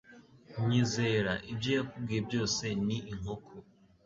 Nyizera, 0.67 1.33
ibyo 1.51 1.69
yakubwiye 1.77 2.19
byose 2.27 2.63
ni 2.85 2.97
inkoko 3.11 3.51